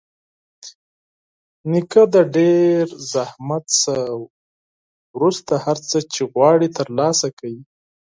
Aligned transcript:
نیکه 1.71 2.03
د 2.13 2.15
ډېر 2.35 2.83
زحمت 3.11 3.65
نه 3.85 3.97
وروسته 5.17 5.53
هر 5.65 5.77
څه 5.89 5.97
چې 6.13 6.21
غواړي 6.33 6.67
ترلاسه 6.77 7.27
کوي. 7.39 7.61